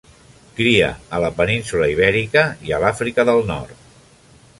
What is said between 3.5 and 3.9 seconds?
Nord.